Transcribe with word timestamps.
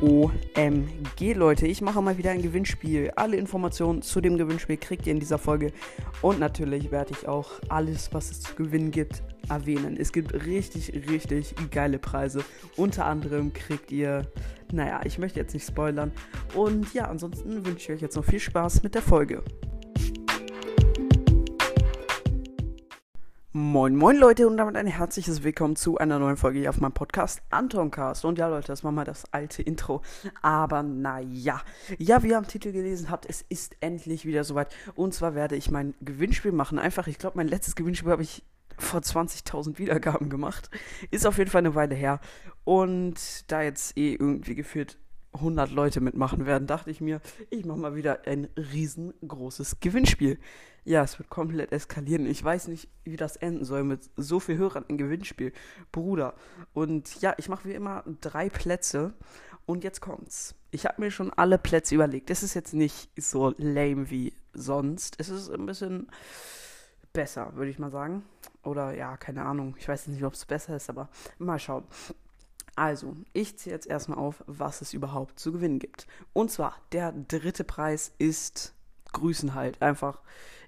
OMG, 0.00 1.34
Leute. 1.34 1.66
Ich 1.66 1.82
mache 1.82 2.00
mal 2.00 2.16
wieder 2.16 2.30
ein 2.30 2.40
Gewinnspiel. 2.40 3.12
Alle 3.16 3.36
Informationen 3.36 4.00
zu 4.00 4.22
dem 4.22 4.38
Gewinnspiel 4.38 4.78
kriegt 4.78 5.06
ihr 5.06 5.12
in 5.12 5.20
dieser 5.20 5.36
Folge. 5.36 5.72
Und 6.22 6.40
natürlich 6.40 6.90
werde 6.90 7.12
ich 7.12 7.28
auch 7.28 7.50
alles, 7.68 8.12
was 8.14 8.30
es 8.30 8.40
zu 8.40 8.54
gewinnen 8.54 8.92
gibt, 8.92 9.22
erwähnen. 9.50 9.98
Es 9.98 10.12
gibt 10.12 10.32
richtig, 10.46 10.92
richtig 11.10 11.54
geile 11.70 11.98
Preise. 11.98 12.42
Unter 12.76 13.04
anderem 13.04 13.52
kriegt 13.52 13.92
ihr, 13.92 14.26
naja, 14.72 15.02
ich 15.04 15.18
möchte 15.18 15.38
jetzt 15.38 15.52
nicht 15.52 15.66
spoilern. 15.66 16.12
Und 16.54 16.94
ja, 16.94 17.04
ansonsten 17.04 17.66
wünsche 17.66 17.92
ich 17.92 17.96
euch 17.96 18.02
jetzt 18.02 18.16
noch 18.16 18.24
viel 18.24 18.40
Spaß 18.40 18.82
mit 18.82 18.94
der 18.94 19.02
Folge. 19.02 19.42
Moin, 23.52 23.96
moin 23.96 24.16
Leute 24.16 24.46
und 24.46 24.58
damit 24.58 24.76
ein 24.76 24.86
herzliches 24.86 25.42
Willkommen 25.42 25.74
zu 25.74 25.98
einer 25.98 26.20
neuen 26.20 26.36
Folge 26.36 26.60
hier 26.60 26.70
auf 26.70 26.80
meinem 26.80 26.92
Podcast 26.92 27.42
Antoncast. 27.50 28.24
Und 28.24 28.38
ja 28.38 28.46
Leute, 28.46 28.68
das 28.68 28.84
war 28.84 28.92
mal 28.92 29.04
das 29.04 29.24
alte 29.32 29.60
Intro. 29.60 30.02
Aber 30.40 30.84
naja, 30.84 31.60
ja, 31.98 32.22
wie 32.22 32.28
ihr 32.28 32.38
am 32.38 32.46
Titel 32.46 32.70
gelesen 32.70 33.10
habt, 33.10 33.26
es 33.28 33.42
ist 33.48 33.74
endlich 33.80 34.24
wieder 34.24 34.44
soweit. 34.44 34.72
Und 34.94 35.14
zwar 35.14 35.34
werde 35.34 35.56
ich 35.56 35.68
mein 35.68 35.94
Gewinnspiel 36.00 36.52
machen. 36.52 36.78
Einfach, 36.78 37.08
ich 37.08 37.18
glaube, 37.18 37.38
mein 37.38 37.48
letztes 37.48 37.74
Gewinnspiel 37.74 38.12
habe 38.12 38.22
ich 38.22 38.44
vor 38.78 39.00
20.000 39.00 39.78
Wiedergaben 39.78 40.30
gemacht. 40.30 40.70
Ist 41.10 41.26
auf 41.26 41.36
jeden 41.36 41.50
Fall 41.50 41.62
eine 41.62 41.74
Weile 41.74 41.96
her. 41.96 42.20
Und 42.62 43.50
da 43.50 43.62
jetzt 43.62 43.98
eh 43.98 44.12
irgendwie 44.12 44.54
gefühlt 44.54 44.96
100 45.32 45.70
Leute 45.70 46.00
mitmachen 46.00 46.46
werden, 46.46 46.66
dachte 46.66 46.90
ich 46.90 47.00
mir, 47.00 47.20
ich 47.50 47.64
mache 47.64 47.78
mal 47.78 47.94
wieder 47.94 48.26
ein 48.26 48.48
riesengroßes 48.56 49.80
Gewinnspiel. 49.80 50.38
Ja, 50.84 51.02
es 51.02 51.18
wird 51.18 51.28
komplett 51.28 51.72
eskalieren. 51.72 52.26
Ich 52.26 52.42
weiß 52.42 52.68
nicht, 52.68 52.88
wie 53.04 53.16
das 53.16 53.36
enden 53.36 53.64
soll 53.64 53.84
mit 53.84 54.10
so 54.16 54.40
viel 54.40 54.58
Hörern 54.58 54.84
ein 54.88 54.98
Gewinnspiel. 54.98 55.52
Bruder. 55.92 56.34
Und 56.72 57.20
ja, 57.20 57.34
ich 57.36 57.48
mache 57.48 57.68
wie 57.68 57.74
immer 57.74 58.04
drei 58.20 58.48
Plätze. 58.48 59.12
Und 59.66 59.84
jetzt 59.84 60.00
kommt's. 60.00 60.54
Ich 60.70 60.86
habe 60.86 61.00
mir 61.00 61.10
schon 61.10 61.32
alle 61.32 61.58
Plätze 61.58 61.94
überlegt. 61.94 62.30
Es 62.30 62.42
ist 62.42 62.54
jetzt 62.54 62.74
nicht 62.74 63.10
so 63.16 63.54
lame 63.56 64.10
wie 64.10 64.32
sonst. 64.52 65.16
Es 65.18 65.28
ist 65.28 65.50
ein 65.50 65.66
bisschen 65.66 66.08
besser, 67.12 67.54
würde 67.54 67.70
ich 67.70 67.78
mal 67.78 67.90
sagen. 67.90 68.24
Oder 68.62 68.94
ja, 68.94 69.16
keine 69.16 69.44
Ahnung. 69.44 69.76
Ich 69.78 69.88
weiß 69.88 70.08
nicht, 70.08 70.24
ob 70.24 70.34
es 70.34 70.44
besser 70.44 70.76
ist, 70.76 70.90
aber 70.90 71.08
mal 71.38 71.58
schauen. 71.58 71.84
Also, 72.80 73.14
ich 73.34 73.58
zähle 73.58 73.74
jetzt 73.74 73.86
erstmal 73.86 74.16
auf, 74.16 74.42
was 74.46 74.80
es 74.80 74.94
überhaupt 74.94 75.38
zu 75.38 75.52
gewinnen 75.52 75.78
gibt. 75.78 76.06
Und 76.32 76.50
zwar, 76.50 76.76
der 76.92 77.12
dritte 77.12 77.62
Preis 77.62 78.14
ist 78.16 78.72
Grüßen 79.12 79.54
halt. 79.54 79.82
Einfach, 79.82 80.22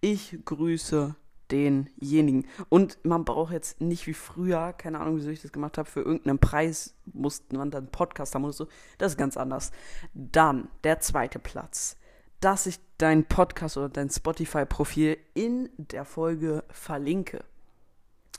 ich 0.00 0.38
grüße 0.44 1.16
denjenigen. 1.50 2.46
Und 2.68 3.04
man 3.04 3.24
braucht 3.24 3.52
jetzt 3.52 3.80
nicht 3.80 4.06
wie 4.06 4.14
früher, 4.14 4.72
keine 4.72 5.00
Ahnung, 5.00 5.16
wieso 5.16 5.30
ich 5.30 5.42
das 5.42 5.50
gemacht 5.50 5.78
habe, 5.78 5.90
für 5.90 5.98
irgendeinen 5.98 6.38
Preis 6.38 6.94
musste 7.06 7.56
man 7.56 7.72
dann 7.72 7.90
Podcast 7.90 8.36
haben 8.36 8.44
oder 8.44 8.52
so. 8.52 8.68
Das 8.98 9.14
ist 9.14 9.18
ganz 9.18 9.36
anders. 9.36 9.72
Dann 10.14 10.68
der 10.84 11.00
zweite 11.00 11.40
Platz, 11.40 11.96
dass 12.38 12.66
ich 12.66 12.78
dein 12.98 13.24
Podcast 13.24 13.78
oder 13.78 13.88
dein 13.88 14.10
Spotify-Profil 14.10 15.18
in 15.34 15.70
der 15.76 16.04
Folge 16.04 16.62
verlinke. 16.68 17.42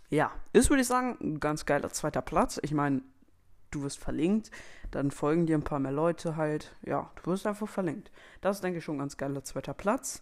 Ja, 0.09 0.31
ist, 0.53 0.69
würde 0.69 0.83
ich 0.83 0.87
sagen, 0.87 1.17
ein 1.19 1.41
ganz 1.41 1.65
geiler 1.65 1.89
zweiter 1.89 2.21
Platz. 2.21 2.61
Ich 2.63 2.71
meine, 2.71 3.01
du 3.71 3.83
wirst 3.83 3.99
verlinkt, 3.99 4.51
dann 4.91 5.11
folgen 5.11 5.45
dir 5.45 5.57
ein 5.57 5.63
paar 5.63 5.79
mehr 5.79 5.91
Leute 5.91 6.35
halt. 6.35 6.75
Ja, 6.85 7.11
du 7.15 7.31
wirst 7.31 7.45
einfach 7.45 7.67
verlinkt. 7.67 8.11
Das 8.41 8.57
ist, 8.57 8.63
denke 8.63 8.79
ich, 8.79 8.83
schon 8.83 8.95
ein 8.95 8.99
ganz 8.99 9.17
geiler 9.17 9.43
zweiter 9.43 9.73
Platz. 9.73 10.21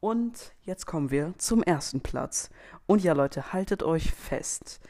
Und 0.00 0.54
jetzt 0.62 0.86
kommen 0.86 1.10
wir 1.10 1.34
zum 1.38 1.62
ersten 1.62 2.00
Platz. 2.00 2.50
Und 2.86 3.02
ja, 3.02 3.14
Leute, 3.14 3.52
haltet 3.52 3.82
euch 3.82 4.12
fest. 4.12 4.80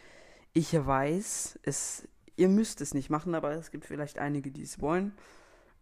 Ich 0.53 0.75
weiß, 0.75 1.59
es, 1.63 2.09
ihr 2.37 2.49
müsst 2.49 2.81
es 2.81 2.95
nicht 2.95 3.11
machen, 3.11 3.35
aber 3.35 3.53
es 3.53 3.71
gibt 3.71 3.85
vielleicht 3.85 4.19
einige, 4.19 4.51
die 4.51 4.63
es 4.63 4.81
wollen. 4.81 5.17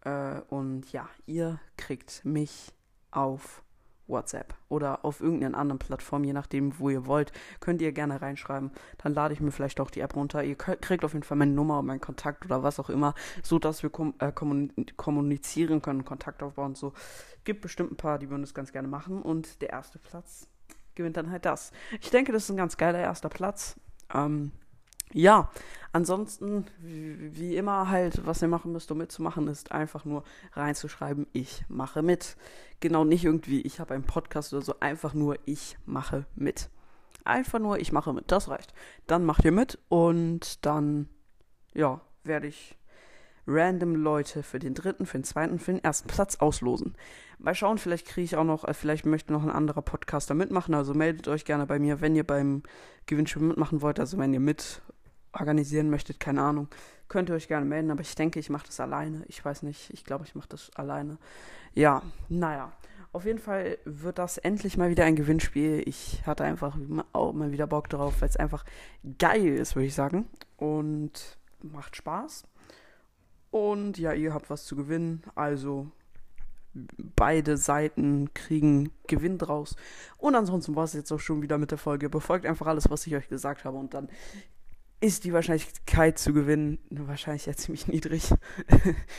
Äh, 0.01 0.41
und 0.49 0.91
ja, 0.91 1.09
ihr 1.25 1.59
kriegt 1.77 2.23
mich 2.25 2.73
auf 3.11 3.62
WhatsApp 4.07 4.53
oder 4.69 5.05
auf 5.05 5.21
irgendeiner 5.21 5.57
anderen 5.57 5.79
Plattform, 5.79 6.23
je 6.23 6.33
nachdem, 6.33 6.77
wo 6.79 6.89
ihr 6.89 7.05
wollt, 7.05 7.31
könnt 7.59 7.81
ihr 7.81 7.91
gerne 7.91 8.21
reinschreiben. 8.21 8.71
Dann 8.97 9.13
lade 9.13 9.33
ich 9.33 9.39
mir 9.39 9.51
vielleicht 9.51 9.79
auch 9.79 9.89
die 9.89 10.01
App 10.01 10.15
runter. 10.15 10.43
Ihr 10.43 10.55
kriegt 10.55 11.05
auf 11.05 11.13
jeden 11.13 11.23
Fall 11.23 11.37
meine 11.37 11.51
Nummer 11.51 11.79
und 11.79 11.85
meinen 11.85 12.01
Kontakt 12.01 12.45
oder 12.45 12.63
was 12.63 12.79
auch 12.79 12.89
immer, 12.89 13.13
so 13.41 13.59
dass 13.59 13.83
wir 13.83 13.89
kom 13.89 14.13
äh, 14.19 14.31
kommunizieren 14.31 15.81
können, 15.81 16.05
Kontakt 16.05 16.43
aufbauen. 16.43 16.75
So 16.75 16.93
gibt 17.43 17.61
bestimmt 17.61 17.91
ein 17.91 17.97
paar, 17.97 18.19
die 18.19 18.29
würden 18.29 18.41
das 18.41 18.53
ganz 18.53 18.71
gerne 18.71 18.87
machen 18.87 19.21
und 19.21 19.61
der 19.61 19.69
erste 19.69 19.99
Platz 19.99 20.47
gewinnt 20.95 21.17
dann 21.17 21.31
halt 21.31 21.45
das. 21.45 21.71
Ich 22.01 22.09
denke, 22.09 22.31
das 22.31 22.43
ist 22.43 22.49
ein 22.51 22.57
ganz 22.57 22.77
geiler 22.77 22.99
erster 22.99 23.29
Platz. 23.29 23.79
Ähm, 24.13 24.51
ja, 25.11 25.49
ansonsten, 25.93 26.65
wie, 26.79 27.55
immer 27.55 27.89
halt, 27.89 28.25
was 28.25 28.41
ihr 28.41 28.47
machen 28.47 28.73
müsst, 28.73 28.91
um 28.91 28.97
mitzumachen, 28.97 29.47
ist 29.47 29.71
einfach 29.71 30.03
nur 30.03 30.23
reinzuschreiben, 30.53 31.27
ich 31.31 31.63
mache 31.69 32.01
mit. 32.01 32.35
Genau, 32.79 33.05
nicht 33.05 33.23
irgendwie, 33.23 33.61
ich 33.61 33.79
habe 33.79 33.93
einen 33.93 34.03
Podcast 34.03 34.53
oder 34.53 34.63
so, 34.63 34.75
einfach 34.79 35.13
nur, 35.13 35.37
ich 35.45 35.77
mache 35.85 36.25
mit. 36.35 36.69
Einfach 37.23 37.59
nur, 37.59 37.79
ich 37.79 37.93
mache 37.93 38.11
mit, 38.11 38.31
das 38.31 38.49
reicht. 38.49 38.73
Dann 39.07 39.23
macht 39.23 39.45
ihr 39.45 39.53
mit 39.53 39.79
und 39.87 40.65
dann, 40.65 41.07
ja, 41.73 42.01
werde 42.23 42.47
ich 42.47 42.75
random 43.45 43.95
Leute 43.95 44.43
für 44.43 44.59
den 44.59 44.73
dritten, 44.73 45.05
für 45.05 45.17
den 45.17 45.23
zweiten, 45.23 45.59
für 45.59 45.73
den 45.73 45.83
ersten 45.83 46.07
Platz 46.07 46.37
auslosen. 46.37 46.95
Mal 47.39 47.55
schauen, 47.55 47.77
vielleicht 47.77 48.07
kriege 48.07 48.25
ich 48.25 48.35
auch 48.37 48.45
noch, 48.45 48.63
äh, 48.63 48.73
vielleicht 48.73 49.05
möchte 49.05 49.33
noch 49.33 49.43
ein 49.43 49.51
anderer 49.51 49.81
Podcaster 49.81 50.33
mitmachen. 50.33 50.73
Also 50.73 50.93
meldet 50.93 51.27
euch 51.27 51.43
gerne 51.45 51.65
bei 51.65 51.77
mir, 51.77 51.99
wenn 52.01 52.15
ihr 52.15 52.25
beim 52.25 52.63
Gewinnspiel 53.05 53.41
mitmachen 53.41 53.81
wollt. 53.81 53.99
Also 53.99 54.17
wenn 54.17 54.33
ihr 54.33 54.39
mit 54.39 54.81
organisieren 55.33 55.89
möchtet, 55.89 56.19
keine 56.19 56.41
Ahnung, 56.41 56.67
könnt 57.07 57.29
ihr 57.29 57.35
euch 57.35 57.47
gerne 57.47 57.65
melden, 57.65 57.91
aber 57.91 58.01
ich 58.01 58.15
denke, 58.15 58.39
ich 58.39 58.49
mache 58.49 58.65
das 58.65 58.79
alleine. 58.79 59.23
Ich 59.27 59.43
weiß 59.43 59.63
nicht, 59.63 59.91
ich 59.91 60.03
glaube, 60.03 60.25
ich 60.25 60.35
mache 60.35 60.49
das 60.49 60.71
alleine. 60.75 61.17
Ja, 61.73 62.01
naja. 62.29 62.71
Auf 63.11 63.25
jeden 63.25 63.37
Fall 63.37 63.77
wird 63.85 64.17
das 64.17 64.39
endlich 64.39 64.75
mal 64.75 64.89
wieder 64.89 65.05
ein 65.05 65.15
Gewinnspiel. 65.15 65.83
Ich 65.85 66.25
hatte 66.25 66.43
einfach 66.43 66.75
auch 67.11 67.31
mal 67.33 67.51
wieder 67.51 67.67
Bock 67.67 67.87
drauf, 67.87 68.21
weil 68.21 68.29
es 68.29 68.37
einfach 68.37 68.65
geil 69.19 69.49
ist, 69.49 69.75
würde 69.75 69.85
ich 69.85 69.93
sagen. 69.93 70.27
Und 70.57 71.37
macht 71.61 71.95
Spaß. 71.95 72.45
Und 73.51 73.99
ja, 73.99 74.13
ihr 74.13 74.33
habt 74.33 74.49
was 74.49 74.65
zu 74.65 74.75
gewinnen. 74.75 75.21
Also 75.35 75.91
beide 77.15 77.57
Seiten 77.57 78.33
kriegen 78.33 78.91
Gewinn 79.05 79.37
draus. 79.37 79.75
Und 80.17 80.33
ansonsten 80.33 80.75
war 80.75 80.85
es 80.85 80.93
jetzt 80.93 81.11
auch 81.11 81.19
schon 81.19 81.43
wieder 81.43 81.59
mit 81.59 81.69
der 81.69 81.77
Folge. 81.77 82.09
Befolgt 82.09 82.47
einfach 82.47 82.65
alles, 82.65 82.89
was 82.89 83.05
ich 83.05 83.15
euch 83.15 83.29
gesagt 83.29 83.63
habe. 83.63 83.77
Und 83.77 83.93
dann 83.93 84.09
ist 85.03 85.25
die 85.25 85.33
Wahrscheinlichkeit 85.33 86.17
zu 86.17 86.31
gewinnen 86.31 86.79
wahrscheinlich 86.89 87.45
ja 87.45 87.53
ziemlich 87.57 87.87
niedrig. 87.87 88.33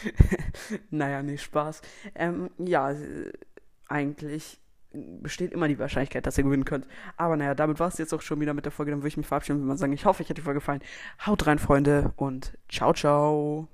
naja, 0.90 1.22
nee, 1.22 1.36
Spaß. 1.36 1.82
Ähm, 2.14 2.50
ja, 2.58 2.94
eigentlich 3.88 4.60
besteht 4.92 5.52
immer 5.52 5.68
die 5.68 5.78
Wahrscheinlichkeit, 5.78 6.24
dass 6.24 6.38
ihr 6.38 6.44
gewinnen 6.44 6.64
könnt. 6.64 6.86
Aber 7.18 7.36
naja, 7.36 7.54
damit 7.54 7.80
war 7.80 7.88
es 7.88 7.98
jetzt 7.98 8.14
auch 8.14 8.22
schon 8.22 8.40
wieder 8.40 8.54
mit 8.54 8.64
der 8.64 8.72
Folge. 8.72 8.92
Dann 8.92 9.00
würde 9.00 9.08
ich 9.08 9.16
mich 9.18 9.26
verabschieden 9.26 9.68
und 9.68 9.76
sagen, 9.76 9.92
ich 9.92 10.06
hoffe, 10.06 10.22
euch 10.22 10.30
hat 10.30 10.38
die 10.38 10.42
Folge 10.42 10.60
gefallen. 10.60 10.80
Haut 11.26 11.46
rein, 11.46 11.58
Freunde, 11.58 12.14
und 12.16 12.56
ciao, 12.68 12.94
ciao. 12.94 13.68